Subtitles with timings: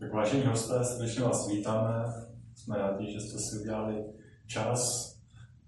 [0.00, 2.04] Tak vážení hosté, srdečně vás vítáme.
[2.54, 4.04] Jsme rádi, že jste si udělali
[4.46, 5.12] čas.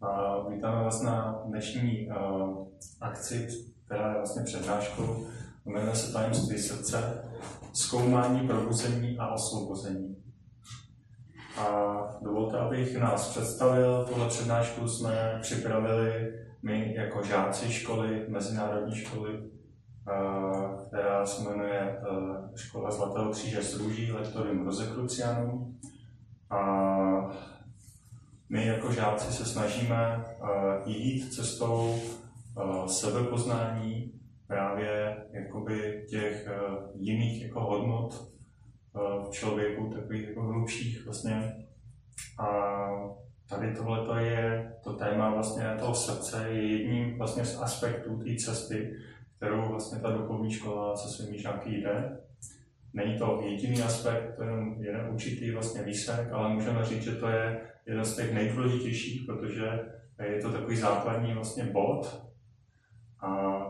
[0.03, 2.69] A vítáme vás na dnešní uh,
[3.01, 3.49] akci,
[3.85, 5.27] která je vlastně přednáškou.
[5.67, 7.25] Jmenuje se Tajemství srdce,
[7.73, 10.17] zkoumání, probuzení a osvobození.
[11.57, 14.07] A dovolte, abych nás představil.
[14.09, 19.51] Tuhle přednášku jsme připravili my jako žáci školy, mezinárodní školy
[20.87, 21.99] která se jmenuje e,
[22.57, 25.81] Škola Zlatého kříže z Růží, lektorem Rozekrucianům.
[26.51, 26.61] A
[28.49, 34.13] my jako žáci se snažíme e, jít cestou e, sebepoznání
[34.47, 36.49] právě jakoby těch
[36.95, 38.31] jiných jako hodnot
[38.95, 41.53] v člověku, takových jako hlubších vlastně.
[42.39, 42.79] A
[43.49, 48.93] tady tohle je, to téma vlastně toho srdce je jedním vlastně z aspektů té cesty,
[49.41, 52.19] kterou vlastně ta duchovní škola se svými žáky jde.
[52.93, 57.15] Není to jediný aspekt, to je jenom jeden určitý vlastně výsek, ale můžeme říct, že
[57.15, 59.81] to je jeden z těch nejdůležitějších, protože
[60.23, 62.23] je to takový základní vlastně bod
[63.21, 63.61] a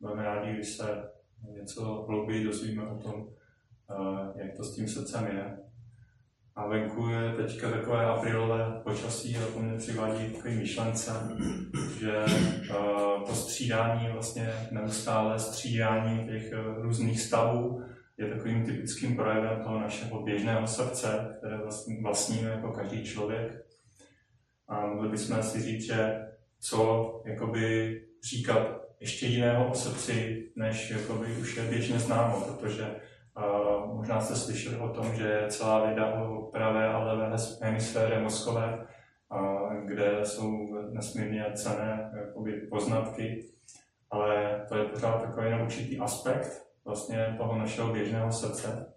[0.00, 1.10] budeme rádi, když se
[1.52, 3.28] něco hlouběji dozvíme o tom,
[3.90, 5.58] eh, jak to s tím srdcem je.
[6.56, 11.12] A venku je teďka takové aprilové počasí a to mě přivádí takové myšlence,
[12.00, 12.24] že
[12.70, 17.82] uh, to střídání, vlastně neustále střídání těch uh, různých stavů
[18.18, 23.66] je takovým typickým projevem toho našeho běžného srdce, které vlastně vlastníme jako každý člověk.
[24.68, 26.26] A mohli bychom si říct, že
[26.60, 32.86] co jakoby říkat ještě jiného o srdci, než jakoby už je běžně známo, protože
[33.94, 38.86] Možná jste slyšeli o tom, že je celá věda o pravé a levé hemisféře mozkové,
[39.84, 43.44] kde jsou nesmírně cené jakoby, poznatky,
[44.10, 48.94] ale to je pořád takový jenom určitý aspekt vlastně toho našeho běžného srdce.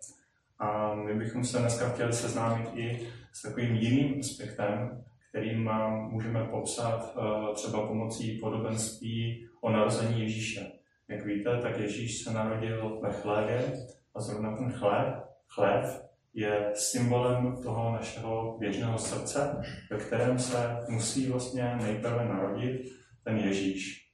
[0.60, 5.70] A my bychom se dneska chtěli seznámit i s takovým jiným aspektem, kterým
[6.10, 10.72] můžeme popsat uh, třeba pomocí podobenství o narození Ježíše.
[11.08, 13.74] Jak víte, tak Ježíš se narodil ve chlébě,
[14.16, 15.86] a zrovna ten chléb, chléb
[16.34, 19.62] je symbolem toho našeho běžného srdce,
[19.92, 22.82] ve kterém se musí vlastně nejprve narodit
[23.24, 24.12] ten Ježíš.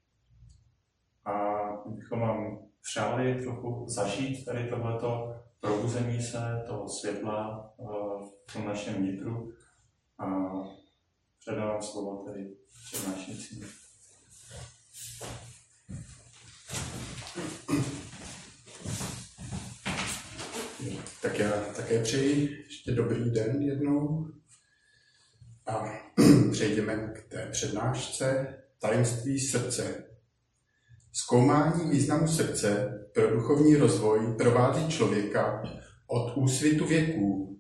[1.26, 1.34] A
[1.86, 7.84] bychom vám přáli trochu zažít tady tohleto probuzení se toho světla eh,
[8.48, 9.52] v tom našem vnitru
[10.20, 10.26] a
[11.40, 12.56] předávám slovo tedy
[12.92, 13.66] přednášejícím.
[21.22, 24.28] Tak já také přeji ještě dobrý den jednou
[25.68, 25.84] a
[26.52, 30.04] přejdeme k té přednášce Tajemství srdce.
[31.14, 35.64] Zkoumání významu srdce pro duchovní rozvoj provází člověka
[36.08, 37.59] od úsvitu věků.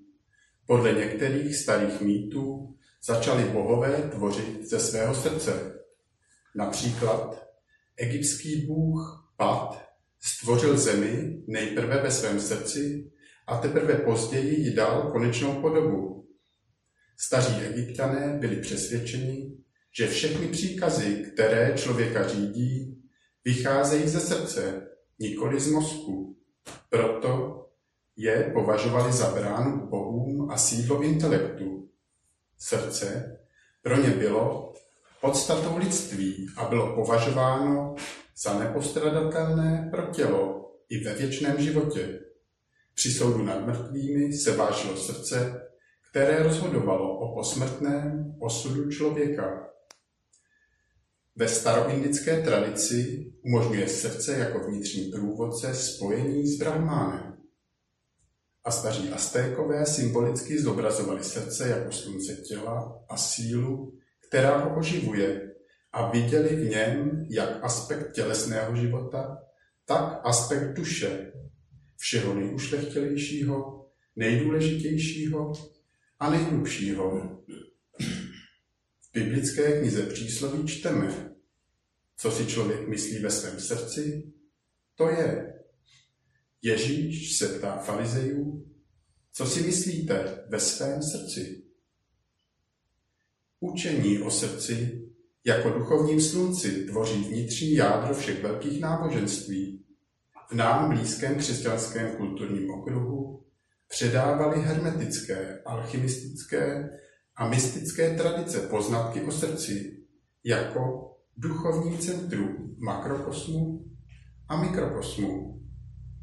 [0.65, 5.79] Podle některých starých mýtů začali bohové tvořit ze svého srdce.
[6.55, 7.47] Například
[7.97, 13.11] egyptský bůh Pat stvořil zemi nejprve ve svém srdci
[13.47, 16.27] a teprve později ji dal konečnou podobu.
[17.17, 19.57] Staří egyptané byli přesvědčeni,
[19.97, 23.01] že všechny příkazy, které člověka řídí,
[23.45, 24.87] vycházejí ze srdce,
[25.19, 26.37] nikoli z mozku.
[26.89, 27.57] Proto
[28.15, 31.89] je považovali za bránu bohům a sídlo intelektu.
[32.59, 33.37] Srdce
[33.81, 34.73] pro ně bylo
[35.21, 37.95] podstatou lidství a bylo považováno
[38.43, 42.19] za nepostradatelné pro tělo i ve věčném životě.
[43.01, 45.61] Při soudu nad mrtvými se vážilo srdce,
[46.11, 49.69] které rozhodovalo o posmrtném osudu člověka.
[51.35, 57.37] Ve staroindické tradici umožňuje srdce jako vnitřní průvodce spojení s Brahmánem.
[58.63, 63.93] A staří Aztékové symbolicky zobrazovali srdce jako slunce těla a sílu,
[64.29, 65.51] která ho oživuje
[65.91, 69.37] a viděli v něm jak aspekt tělesného života,
[69.85, 71.31] tak aspekt duše,
[72.01, 75.53] všeho nejušlechtilejšího, nejdůležitějšího
[76.19, 77.37] a nejhlubšího.
[79.01, 81.35] V biblické knize přísloví čteme,
[82.17, 84.33] co si člověk myslí ve svém srdci,
[84.95, 85.53] to je.
[86.61, 88.71] Ježíš se ptá farizejů,
[89.33, 91.63] co si myslíte ve svém srdci?
[93.59, 95.01] Učení o srdci
[95.45, 99.80] jako duchovním slunci tvoří vnitřní jádro všech velkých náboženství
[100.51, 103.43] v nám blízkém křesťanském kulturním okruhu
[103.87, 106.89] předávali hermetické, alchymistické
[107.35, 109.97] a mystické tradice poznatky o srdci
[110.43, 113.85] jako duchovní centrum makrokosmu
[114.47, 115.61] a mikrokosmu.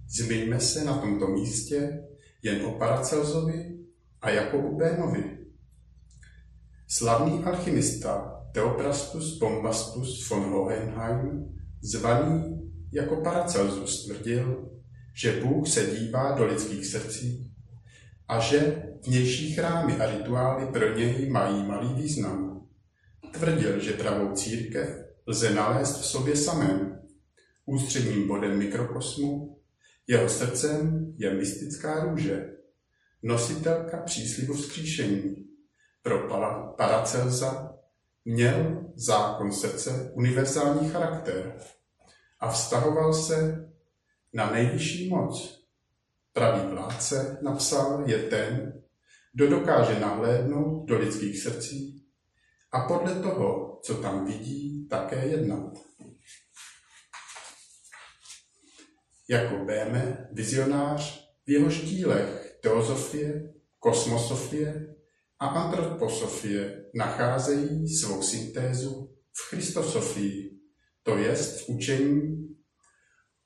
[0.08, 2.04] Zmiňme se na tomto místě
[2.42, 3.78] jen o Paracelsovi
[4.20, 5.38] a Jakobu Bémovi.
[6.88, 14.70] Slavný alchymista Theophrastus Bombastus von Hohenheim, zvaný jako Paracelsus, tvrdil,
[15.14, 17.52] že Bůh se dívá do lidských srdcí
[18.28, 22.66] a že vnější chrámy a rituály pro něj mají malý význam.
[23.32, 24.88] Tvrdil, že pravou církev
[25.26, 27.00] lze nalézt v sobě samém,
[27.66, 29.58] ústředním bodem mikrokosmu,
[30.06, 32.50] jeho srdcem je mystická růže,
[33.22, 35.44] nositelka příslibu vzkříšení.
[36.02, 36.28] Pro
[36.76, 37.74] Paracelza
[38.24, 41.56] měl zákon srdce univerzální charakter
[42.40, 43.68] a vztahoval se
[44.32, 45.64] na nejvyšší moc.
[46.32, 48.82] Pravý vládce, napsal, je ten,
[49.32, 52.06] kdo dokáže nahlédnout do lidských srdcí
[52.72, 55.72] a podle toho, co tam vidí, také jednat.
[59.30, 64.94] Jako Béme, vizionář, v jeho dílech teozofie, kosmosofie
[65.38, 70.47] a antroposofie nacházejí svou syntézu v Christosofii,
[71.08, 72.48] to jest v učení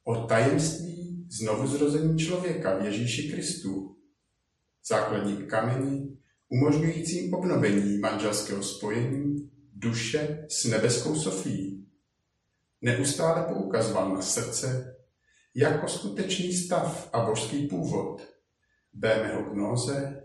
[0.04, 3.96] o tajemství znovuzrození člověka v Ježíši Kristu,
[4.86, 6.18] základní kamení
[6.48, 11.86] umožňujícím obnovení manželského spojení duše s nebeskou Sofií.
[12.80, 14.96] Neustále poukazoval na srdce
[15.54, 18.28] jako skutečný stav a božský původ.
[18.92, 20.22] Bémeho gnóze,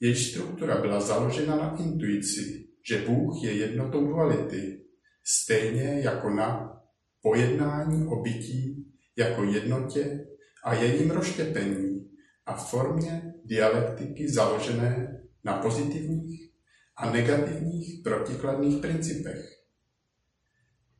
[0.00, 4.81] její struktura byla založena na intuici, že Bůh je jednotou duality,
[5.24, 6.80] stejně jako na
[7.22, 10.26] pojednání o bytí jako jednotě
[10.64, 12.10] a jejím rozštěpení
[12.46, 16.50] a formě dialektiky založené na pozitivních
[16.96, 19.62] a negativních protikladných principech.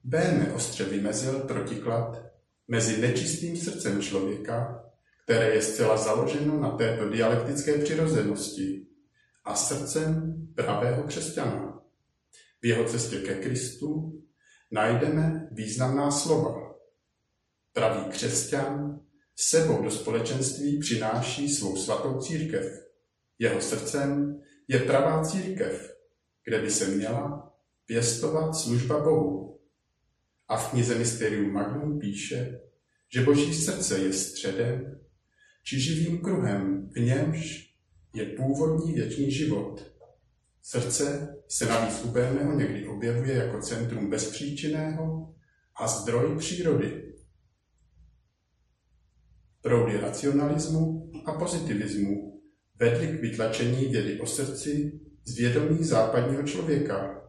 [0.04, 2.22] Béme ostře vymezil protiklad
[2.68, 4.84] mezi nečistým srdcem člověka,
[5.24, 8.86] které je zcela založeno na této dialektické přirozenosti,
[9.44, 11.81] a srdcem pravého křesťana.
[12.62, 14.22] V jeho cestě ke Kristu
[14.72, 16.74] najdeme významná slova.
[17.72, 19.00] Pravý křesťan
[19.36, 22.86] sebou do společenství přináší svou svatou církev.
[23.38, 25.96] Jeho srdcem je pravá církev,
[26.44, 27.52] kde by se měla
[27.86, 29.60] pěstovat služba Bohu.
[30.48, 32.60] A v knize Mysterium Magnum píše,
[33.14, 35.00] že Boží srdce je středem
[35.64, 37.74] či živým kruhem, v němž
[38.14, 39.92] je původní věčný život.
[40.62, 45.34] Srdce se navíc u Bémeho někdy objevuje jako centrum bezpříčinného
[45.80, 47.12] a zdroj přírody.
[49.60, 52.42] Proudy racionalismu a pozitivismu
[52.78, 57.22] vedly k vytlačení vědy o srdci z vědomí západního člověka,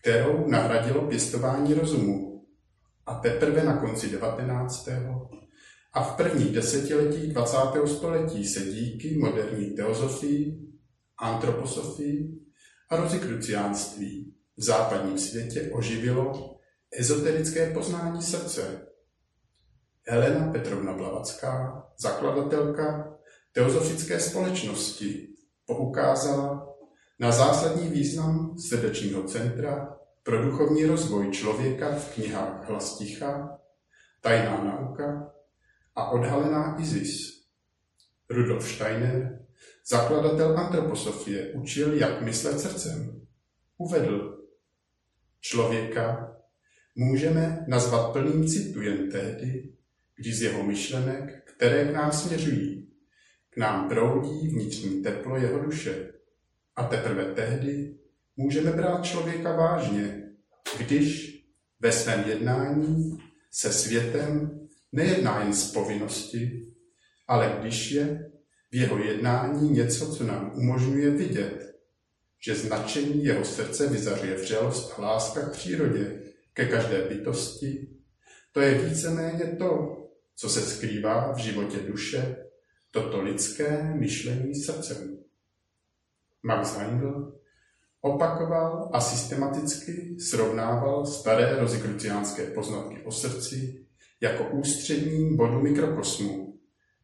[0.00, 2.44] kterou nahradilo pěstování rozumu.
[3.06, 4.88] A teprve na konci 19.
[5.92, 7.56] a v prvních desetiletí 20.
[7.86, 10.58] století se díky moderní teozofii,
[11.18, 12.43] antroposofii
[12.90, 16.54] a rozikruciánství v západním světě oživilo
[16.98, 18.86] ezoterické poznání srdce.
[20.08, 23.18] Helena Petrovna Blavacká, zakladatelka
[23.52, 25.28] teozofické společnosti,
[25.66, 26.74] poukázala
[27.20, 33.58] na zásadní význam srdečního centra pro duchovní rozvoj člověka v knihách Hlas ticha,
[34.20, 35.32] Tajná nauka
[35.94, 37.44] a Odhalená Isis.
[38.30, 39.43] Rudolf Steiner
[39.86, 43.26] Zakladatel antroposofie učil, jak myslet srdcem.
[43.78, 44.38] Uvedl,
[45.40, 46.36] člověka
[46.94, 49.72] můžeme nazvat plným citu jen tehdy,
[50.16, 52.88] když z jeho myšlenek, které k nám směřují,
[53.50, 56.12] k nám proudí vnitřní teplo jeho duše.
[56.76, 57.98] A teprve tehdy
[58.36, 60.22] můžeme brát člověka vážně,
[60.78, 61.34] když
[61.80, 63.18] ve svém jednání
[63.50, 64.60] se světem
[64.92, 66.72] nejedná jen z povinnosti,
[67.28, 68.30] ale když je
[68.74, 71.74] v jeho jednání něco, co nám umožňuje vidět,
[72.40, 77.88] že značení jeho srdce vyzařuje vřelost a láska k přírodě, ke každé bytosti.
[78.52, 79.96] To je víceméně to,
[80.36, 82.36] co se skrývá v životě duše,
[82.90, 85.18] toto lidské myšlení srdcem.
[86.42, 87.38] Max Heindl
[88.00, 93.86] opakoval a systematicky srovnával staré rozikruciánské poznatky o srdci
[94.20, 96.43] jako ústředním bodu mikrokosmu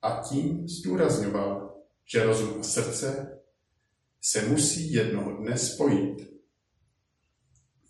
[0.03, 1.77] a tím zdůrazňoval,
[2.13, 3.39] že rozum a srdce
[4.21, 6.31] se musí jednoho dne spojit.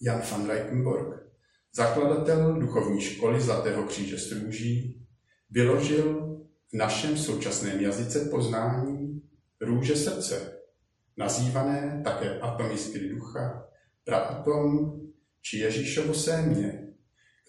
[0.00, 1.26] Jan van Reichenborg,
[1.72, 5.06] zakladatel duchovní školy Zlatého kříže s růží,
[5.50, 6.36] vyložil
[6.72, 9.22] v našem současném jazyce poznání
[9.60, 10.58] růže srdce,
[11.16, 12.76] nazývané také atomy
[13.08, 13.68] ducha,
[14.04, 14.92] praatom
[15.40, 16.88] či Ježíšovo sémě,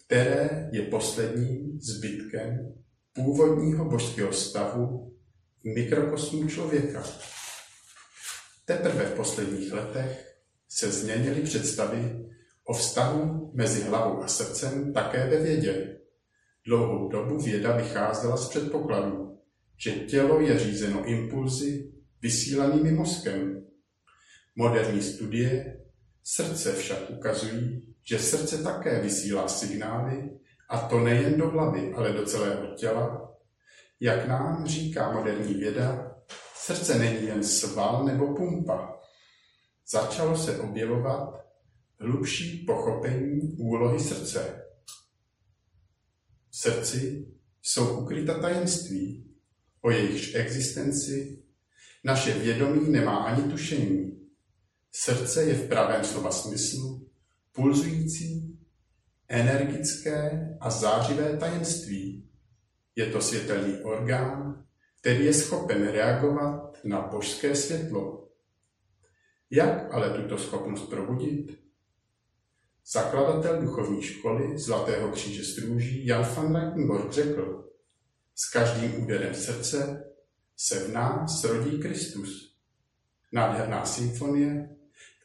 [0.06, 2.74] které je posledním zbytkem
[3.12, 5.16] původního božského stavu
[5.64, 7.02] mikrokosmu člověka.
[8.64, 10.36] Teprve v posledních letech
[10.68, 12.26] se změnily představy
[12.64, 15.98] o vztahu mezi hlavou a srdcem také ve vědě.
[16.66, 19.38] Dlouhou dobu věda vycházela z předpokladu,
[19.78, 21.92] že tělo je řízeno impulzy
[22.22, 23.66] vysílanými mozkem.
[24.56, 25.80] Moderní studie
[26.24, 30.30] srdce však ukazují, že srdce také vysílá signály,
[30.72, 33.34] a to nejen do hlavy, ale do celého těla.
[34.00, 36.16] Jak nám říká moderní věda,
[36.54, 39.00] srdce není jen sval nebo pumpa.
[39.90, 41.46] Začalo se objevovat
[42.00, 44.64] hlubší pochopení úlohy srdce.
[46.50, 47.26] V srdci
[47.62, 49.30] jsou ukryta tajemství,
[49.80, 51.42] o jejichž existenci
[52.04, 54.28] naše vědomí nemá ani tušení.
[54.92, 57.08] Srdce je v pravém slova smyslu
[57.52, 58.51] pulzující,
[59.32, 62.30] energické a zářivé tajemství.
[62.96, 64.64] Je to světelný orgán,
[65.00, 68.28] který je schopen reagovat na božské světlo.
[69.50, 71.58] Jak ale tuto schopnost probudit?
[72.92, 77.68] Zakladatel duchovní školy Zlatého kříže strůží Jan van Reichenborg řekl,
[78.34, 80.04] s každým úderem srdce
[80.56, 82.56] se v nás rodí Kristus.
[83.32, 84.76] Nádherná symfonie,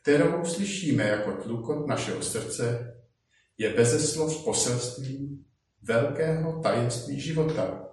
[0.02, 2.97] kterou slyšíme jako tlukot našeho srdce,
[3.58, 5.46] je beze slov poselstvím
[5.82, 7.90] velkého tajemství života.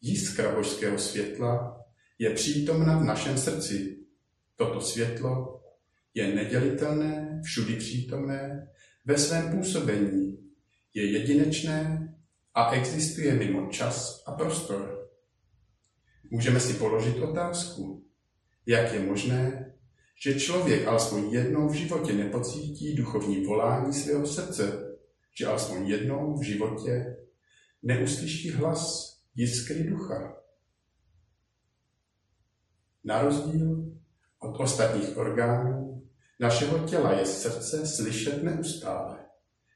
[0.00, 1.80] Jiskra božského světla
[2.18, 3.96] je přítomna v našem srdci.
[4.56, 5.62] Toto světlo
[6.14, 8.68] je nedělitelné, všudy přítomné,
[9.04, 10.38] ve svém působení,
[10.94, 12.08] je jedinečné
[12.54, 15.08] a existuje mimo čas a prostor.
[16.30, 18.06] Můžeme si položit otázku,
[18.66, 19.72] jak je možné,
[20.22, 24.96] že člověk alespoň jednou v životě nepocítí duchovní volání svého srdce,
[25.38, 27.16] že alespoň jednou v životě
[27.82, 30.36] neuslyší hlas jiskry ducha.
[33.04, 33.92] Na rozdíl
[34.38, 36.02] od ostatních orgánů
[36.40, 39.18] našeho těla je srdce slyšet neustále.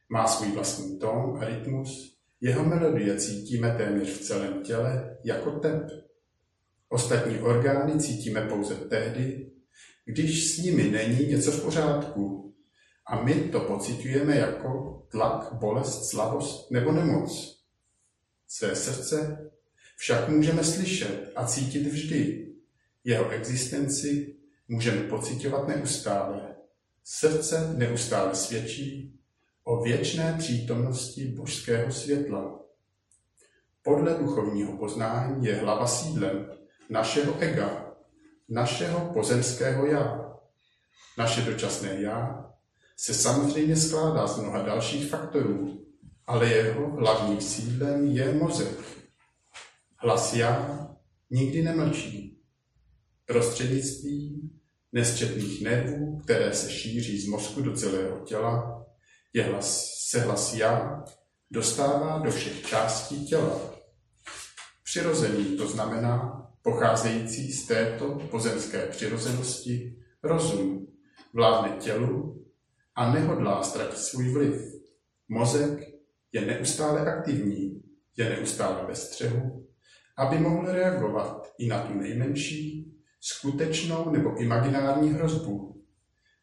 [0.09, 5.83] Má svůj vlastní tón a rytmus, jeho melodie cítíme téměř v celém těle jako tep.
[6.89, 9.50] Ostatní orgány cítíme pouze tehdy,
[10.13, 12.55] když s nimi není něco v pořádku.
[13.07, 17.61] A my to pocitujeme jako tlak, bolest, slavost nebo nemoc.
[18.49, 19.51] Své srdce
[19.97, 22.49] však můžeme slyšet a cítit vždy.
[23.05, 24.37] Jeho existenci
[24.69, 26.57] můžeme pocitovat neustále.
[27.05, 29.19] Srdce neustále svědčí
[29.65, 32.61] o věčné přítomnosti božského světla.
[33.83, 36.51] Podle duchovního poznání je hlava sídlem
[36.91, 37.90] našeho ega,
[38.51, 40.31] našeho pozemského já.
[41.19, 42.51] Naše dočasné já
[42.97, 45.87] se samozřejmě skládá z mnoha dalších faktorů,
[46.27, 48.79] ale jeho hlavním sídlem je mozek.
[49.97, 50.89] Hlas já
[51.31, 52.39] nikdy nemlčí.
[53.27, 54.51] Prostřednictvím
[54.93, 58.87] nesčetných nervů, které se šíří z mozku do celého těla,
[59.33, 61.05] je hlas, se hlas já
[61.51, 63.61] dostává do všech částí těla.
[64.85, 70.87] Přirozený to znamená pocházející z této pozemské přirozenosti rozum,
[71.33, 72.45] vládne tělu
[72.95, 74.55] a nehodlá ztratit svůj vliv.
[75.29, 75.81] Mozek
[76.33, 77.83] je neustále aktivní,
[78.17, 79.67] je neustále ve střehu,
[80.17, 85.85] aby mohl reagovat i na tu nejmenší, skutečnou nebo imaginární hrozbu,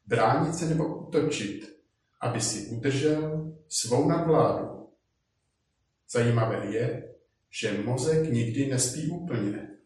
[0.05, 1.77] bránit se nebo útočit,
[2.21, 4.89] aby si udržel svou nadvládu.
[6.11, 7.13] Zajímavé je,
[7.61, 9.76] že mozek nikdy nespí úplně.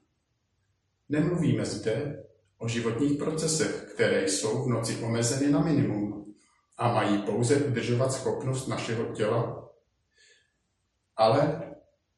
[1.12, 2.24] Nemluvíme zde
[2.58, 6.34] o životních procesech, které jsou v noci omezeny na minimum
[6.78, 9.70] a mají pouze udržovat schopnost našeho těla,
[11.16, 11.62] ale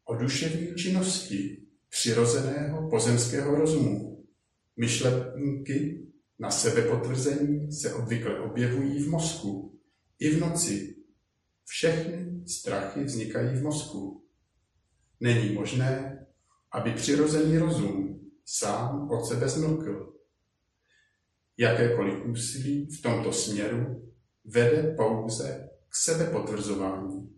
[0.05, 4.25] o duševní činnosti přirozeného pozemského rozumu.
[4.77, 6.07] Myšlenky
[6.39, 9.79] na sebepotvrzení se obvykle objevují v mozku
[10.19, 10.95] i v noci.
[11.65, 14.23] Všechny strachy vznikají v mozku.
[15.19, 16.19] Není možné,
[16.71, 18.13] aby přirozený rozum
[18.45, 20.13] sám od sebe zmlkl.
[21.57, 24.12] Jakékoliv úsilí v tomto směru
[24.45, 27.35] vede pouze k sebepotvrzování.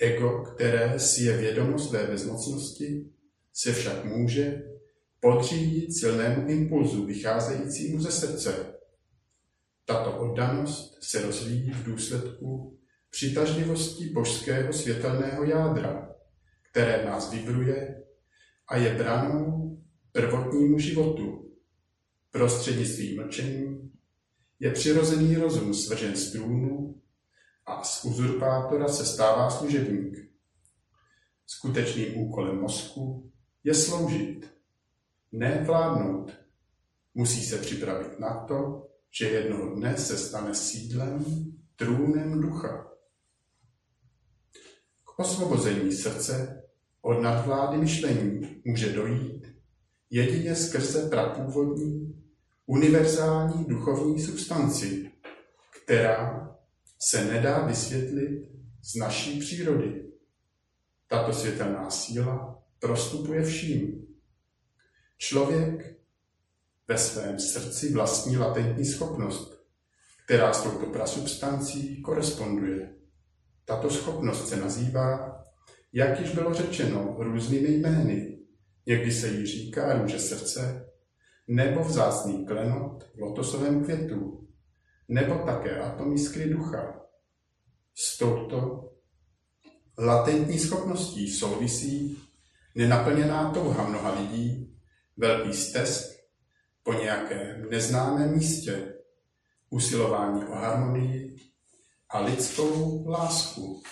[0.00, 3.10] Ego, které si je vědomo své bezmocnosti,
[3.52, 4.62] se však může
[5.20, 8.74] podřídit silnému impulzu vycházejícímu ze srdce.
[9.84, 12.78] Tato oddanost se rozvíjí v důsledku
[13.10, 16.14] přitažlivosti božského světelného jádra,
[16.70, 18.02] které nás vibruje
[18.68, 19.59] a je branou
[20.12, 21.50] prvotnímu životu.
[22.30, 23.92] Prostřednictvím mlčení
[24.60, 27.02] je přirozený rozum svržen z trůnu
[27.66, 30.18] a z uzurpátora se stává služebník.
[31.46, 33.32] Skutečným úkolem mozku
[33.64, 34.54] je sloužit,
[35.32, 36.32] ne vládnout.
[37.14, 41.24] Musí se připravit na to, že jednoho dne se stane sídlem,
[41.76, 42.90] trůnem ducha.
[45.04, 46.62] K osvobození srdce
[47.02, 49.29] od nadvlády myšlení může dojít
[50.10, 52.22] jedině skrze prapůvodní,
[52.66, 55.10] univerzální duchovní substanci,
[55.84, 56.56] která
[56.98, 58.48] se nedá vysvětlit
[58.82, 60.04] z naší přírody.
[61.08, 64.06] Tato světelná síla prostupuje vším.
[65.18, 66.00] Člověk
[66.88, 69.60] ve svém srdci vlastní latentní schopnost,
[70.24, 72.94] která s touto prasubstancí koresponduje.
[73.64, 75.40] Tato schopnost se nazývá,
[75.92, 78.39] jak již bylo řečeno, různými jmény.
[78.90, 80.90] Někdy se jí říká růže srdce,
[81.48, 84.48] nebo vzácný klenot v lotosovém květu,
[85.08, 87.00] nebo také atom jiskry ducha.
[87.94, 88.90] S touto
[89.98, 92.18] latentní schopností souvisí
[92.74, 94.76] nenaplněná touha mnoha lidí,
[95.16, 96.10] velký stesk
[96.82, 98.94] po nějakém neznámém místě,
[99.70, 101.36] usilování o harmonii
[102.08, 103.82] a lidskou lásku.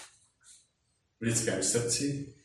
[1.21, 2.38] V lidském srdci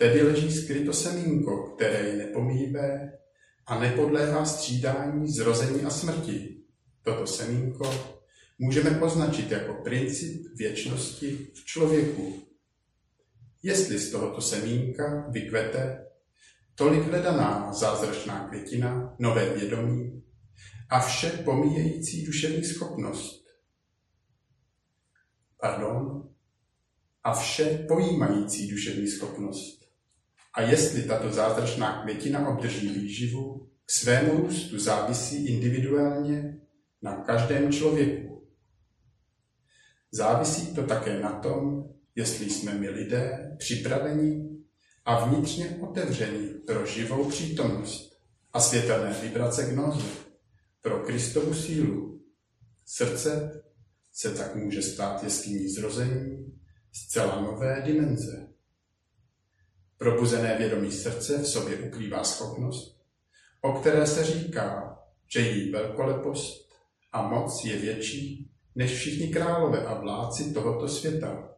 [0.00, 3.18] tedy leží skryto semínko, které je nepomíjivé
[3.66, 6.56] a nepodléhá střídání zrození a smrti.
[7.02, 8.14] Toto semínko
[8.58, 12.42] můžeme označit jako princip věčnosti v člověku.
[13.62, 16.06] Jestli z tohoto semínka vykvete
[16.74, 20.22] tolik hledaná zázračná květina, nové vědomí
[20.90, 23.44] a vše pomíjející duševní schopnost.
[25.60, 26.28] Pardon,
[27.24, 29.79] a vše pojímající duševní schopnost.
[30.54, 36.60] A jestli tato zázračná květina obdrží výživu, k svému růstu závisí individuálně
[37.02, 38.48] na každém člověku.
[40.12, 44.50] Závisí to také na tom, jestli jsme my lidé připraveni
[45.04, 48.20] a vnitřně otevření pro živou přítomnost
[48.52, 50.06] a světelné vibrace gnozy,
[50.82, 52.20] pro Kristovu sílu.
[52.86, 53.62] Srdce
[54.12, 56.52] se tak může stát jeskyní zrození
[56.92, 58.48] zcela nové dimenze.
[60.02, 63.00] Probuzené vědomí srdce v sobě ukrývá schopnost,
[63.60, 66.72] o které se říká, že její velkolepost
[67.12, 71.54] a moc je větší než všichni králové a vládci tohoto světa.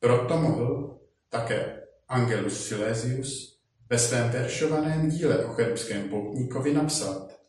[0.00, 7.40] Proto mohl také Angelus Silesius ve svém veršovaném díle o cherubském poutníkovi napsat,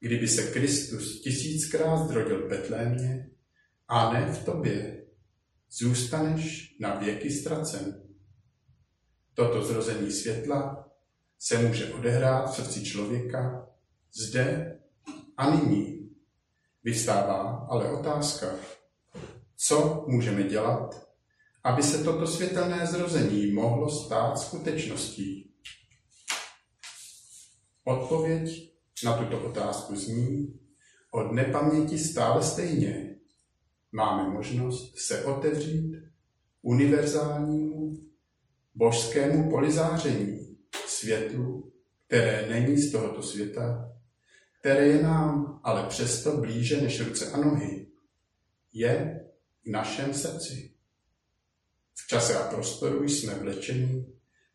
[0.00, 3.30] kdyby se Kristus tisíckrát zrodil v Betlémě
[3.88, 5.06] a ne v tobě,
[5.70, 8.07] zůstaneš na věky ztracen.
[9.38, 10.88] Toto zrození světla
[11.38, 13.68] se může odehrát v srdci člověka
[14.12, 14.78] zde
[15.36, 16.10] a nyní.
[16.84, 18.46] Vystává ale otázka,
[19.56, 21.08] co můžeme dělat,
[21.64, 25.54] aby se toto světelné zrození mohlo stát skutečností?
[27.84, 28.74] Odpověď
[29.04, 30.60] na tuto otázku zní,
[31.10, 33.16] od nepaměti stále stejně.
[33.92, 35.96] Máme možnost se otevřít
[36.62, 37.67] univerzálnímu
[38.78, 41.72] božskému polizáření, světlu,
[42.06, 43.92] které není z tohoto světa,
[44.60, 47.86] které je nám ale přesto blíže než ruce a nohy,
[48.72, 49.20] je
[49.66, 50.74] v našem srdci.
[51.94, 54.06] V čase a prostoru jsme vlečeni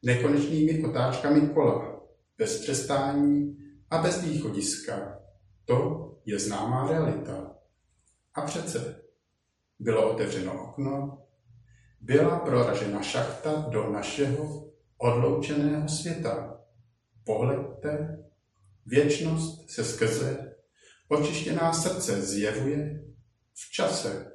[0.03, 2.01] nekonečnými otáčkami kola,
[2.37, 3.57] bez přestání
[3.89, 5.19] a bez východiska.
[5.65, 7.55] To je známá realita.
[8.33, 9.03] A přece
[9.79, 11.22] bylo otevřeno okno,
[12.03, 16.59] byla proražena šachta do našeho odloučeného světa.
[17.23, 18.17] Pohledte,
[18.85, 20.55] věčnost se skrze
[21.07, 23.03] očištěná srdce zjevuje
[23.53, 24.32] v čase